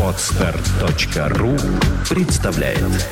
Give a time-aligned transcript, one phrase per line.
[0.00, 1.56] Отстар.ру
[2.08, 3.08] представляет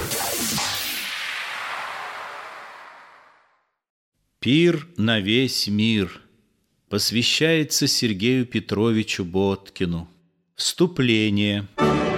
[4.38, 6.21] Пир на весь мир
[6.88, 10.09] посвящается Сергею Петровичу Боткину.
[10.55, 11.66] Вступление.
[11.77, 12.09] В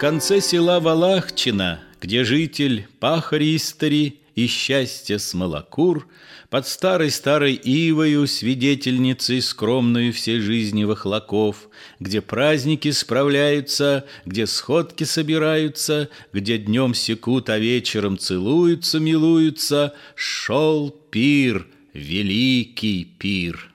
[0.00, 6.08] конце села Валахчина, где житель пахари истори и счастье смолокур,
[6.48, 11.68] под старой-старой ивою, свидетельницей скромную всей жизни вахлаков,
[12.00, 21.66] где праздники справляются, где сходки собираются, где днем секут, а вечером целуются, милуются, шел пир,
[21.92, 23.69] великий пир.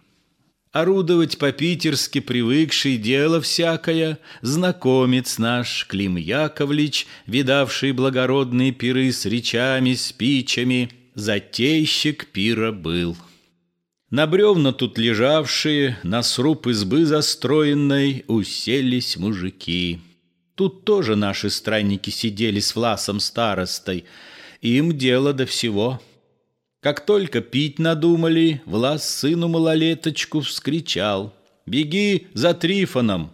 [0.76, 10.90] Орудовать по-питерски привыкший дело всякое, Знакомец наш Клим Яковлевич, Видавший благородные пиры с речами, спичами,
[11.14, 13.16] Затейщик пира был.
[14.10, 20.02] На бревна тут лежавшие, На сруб избы застроенной Уселись мужики.
[20.56, 24.04] Тут тоже наши странники сидели с Власом старостой,
[24.60, 26.02] Им дело до всего—
[26.86, 31.34] как только пить надумали, Влас сыну малолеточку вскричал.
[31.66, 33.32] «Беги за Трифоном!»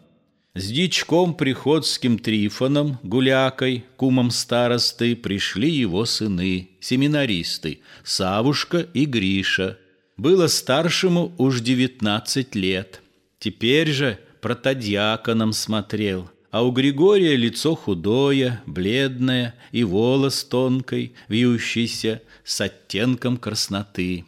[0.56, 9.78] С дичком приходским Трифоном, гулякой, кумом старосты, пришли его сыны, семинаристы, Савушка и Гриша.
[10.16, 13.02] Было старшему уж девятнадцать лет.
[13.38, 22.60] Теперь же протодьяконом смотрел– а у Григория лицо худое, бледное и волос тонкой, вьющийся, с
[22.60, 24.26] оттенком красноты.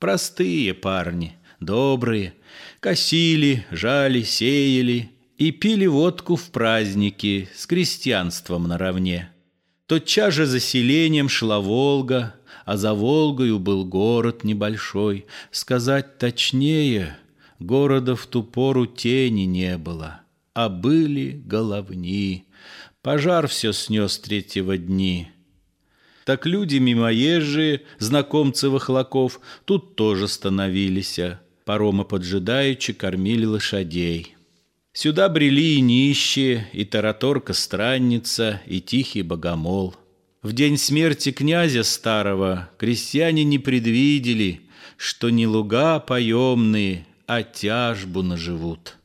[0.00, 2.34] Простые парни, добрые,
[2.80, 9.30] косили, жали, сеяли и пили водку в праздники с крестьянством наравне.
[9.86, 12.34] Тотчас же за селением шла Волга,
[12.66, 15.24] а за Волгою был город небольшой.
[15.52, 17.16] Сказать точнее,
[17.60, 20.22] города в ту пору тени не было
[20.54, 22.46] а были головни.
[23.02, 25.28] Пожар все снес третьего дни.
[26.24, 31.18] Так люди мимоезжие, знакомцы вахлаков, тут тоже становились,
[31.64, 34.36] парома поджидаючи кормили лошадей.
[34.92, 39.96] Сюда брели и нищие, и тараторка-странница, и тихий богомол.
[40.42, 44.60] В день смерти князя старого крестьяне не предвидели,
[44.98, 48.97] что не луга поемные, а тяжбу наживут.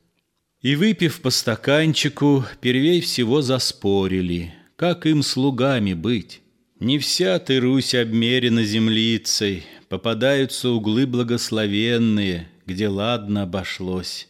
[0.63, 6.39] И, выпив по стаканчику, первей всего заспорили, как им слугами быть.
[6.79, 14.29] Не вся ты, Русь, обмерена землицей, попадаются углы благословенные, где ладно обошлось.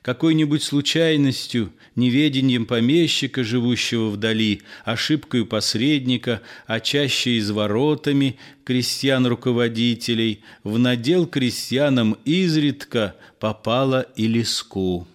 [0.00, 12.16] Какой-нибудь случайностью, неведением помещика, живущего вдали, ошибкою посредника, а чаще изворотами крестьян-руководителей, в надел крестьянам
[12.24, 15.06] изредка попала и леску.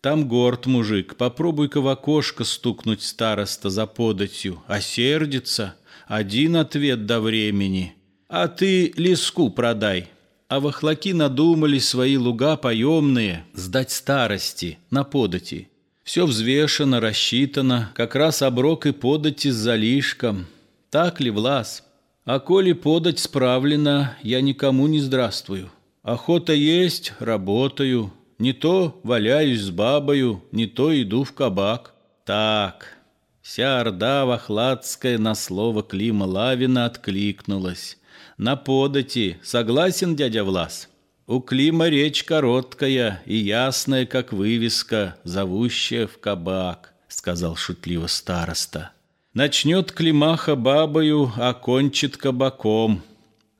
[0.00, 5.74] Там горд мужик, попробуй-ка в окошко стукнуть староста за податью, а сердится.
[6.06, 7.94] Один ответ до времени.
[8.28, 10.08] А ты леску продай.
[10.48, 15.68] А вахлаки надумали свои луга поемные сдать старости на подати.
[16.02, 20.46] Все взвешено, рассчитано, как раз оброк и подати с залишком.
[20.90, 21.84] Так ли, Влас?
[22.24, 25.70] А коли подать справлена, я никому не здравствую.
[26.02, 31.94] Охота есть, работаю, не то валяюсь с бабою, не то иду в кабак.
[32.24, 32.96] Так,
[33.42, 37.98] вся орда вахладская на слово Клима Лавина откликнулась.
[38.38, 40.88] На подати, согласен дядя Влас?
[41.26, 48.90] У Клима речь короткая и ясная, как вывеска, зовущая в кабак, сказал шутливо староста.
[49.34, 53.02] Начнет Климаха бабою, а кончит кабаком.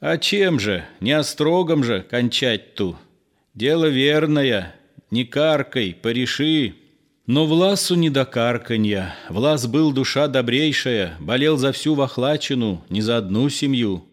[0.00, 2.96] А чем же, не острогом же кончать ту?
[3.54, 4.76] Дело верное,
[5.10, 6.74] не каркай, пореши.
[7.26, 9.14] Но Власу не до карканья.
[9.28, 14.04] Влас был душа добрейшая, болел за всю вахлачину, не за одну семью.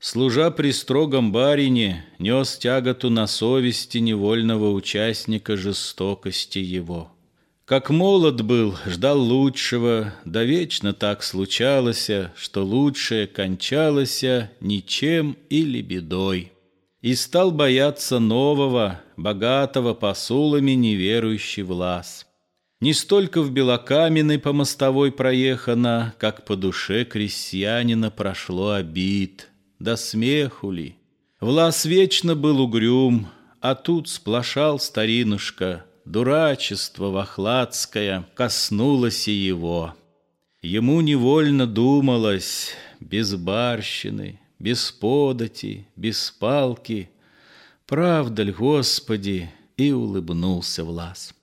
[0.00, 7.10] Служа при строгом барине, нес тяготу на совести невольного участника жестокости его.
[7.64, 14.24] Как молод был, ждал лучшего, да вечно так случалось, что лучшее кончалось
[14.60, 16.52] ничем или бедой.
[17.00, 22.26] И стал бояться нового, богатого посулами неверующий влас.
[22.80, 29.48] Не столько в белокаменной по мостовой проехано, как по душе крестьянина прошло обид,
[29.78, 30.96] да смеху ли.
[31.40, 33.28] Влас вечно был угрюм,
[33.60, 39.94] а тут сплошал старинушка, дурачество вахладское коснулось и его.
[40.62, 47.08] Ему невольно думалось, без барщины, без подати, без палки.
[47.86, 51.34] Правда ли, Господи, и улыбнулся Влас.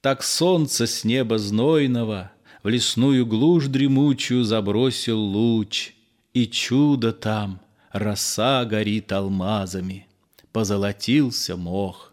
[0.00, 5.92] Так солнце с неба знойного В лесную глушь дремучую забросил луч,
[6.32, 7.60] И чудо там,
[7.92, 10.06] роса горит алмазами,
[10.52, 12.12] Позолотился мох.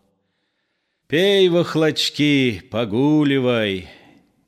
[1.07, 3.87] Пей, вахлочки, погуливай.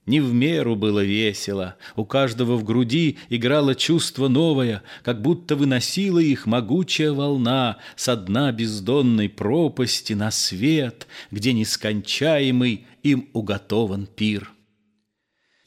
[0.05, 6.19] Не в меру было весело, у каждого в груди играло чувство новое, как будто выносила
[6.19, 14.51] их могучая волна со дна бездонной пропасти на свет, где нескончаемый им уготован пир.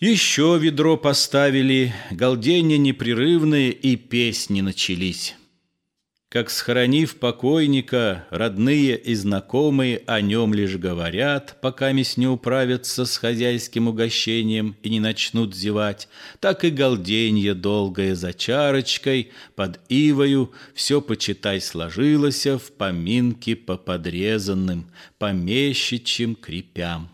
[0.00, 5.36] Еще ведро поставили, галденья непрерывные и песни начались
[6.32, 13.18] как схоронив покойника, родные и знакомые о нем лишь говорят, пока месть не управятся с
[13.18, 16.08] хозяйским угощением и не начнут зевать,
[16.40, 24.90] так и галденье долгое за чарочкой, под ивою, все, почитай, сложилось в поминки по подрезанным,
[25.18, 27.10] помещичьим крепям.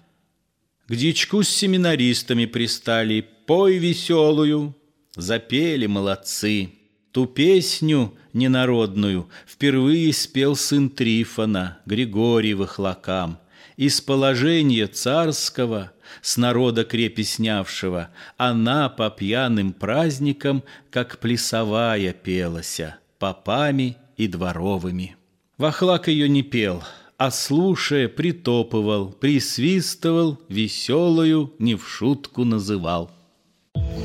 [0.87, 4.77] К дичку с семинаристами пристали, пой веселую,
[5.17, 6.71] запели молодцы.
[7.11, 13.39] Ту песню ненародную впервые спел сын Трифона, Григорий Вахлакам.
[13.77, 15.93] Из положения царского,
[16.23, 25.17] с народа крепи снявшего, она по пьяным праздникам, как плясовая пелася, попами и дворовыми.
[25.59, 26.83] Вахлак ее не пел,
[27.19, 33.11] а слушая, притопывал, присвистывал, веселую не в шутку называл.